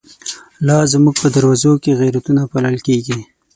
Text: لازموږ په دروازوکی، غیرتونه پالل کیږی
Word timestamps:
لازموږ 0.67 1.15
په 1.23 1.27
دروازوکی، 1.35 1.97
غیرتونه 2.01 2.41
پالل 2.51 2.77
کیږی 2.87 3.19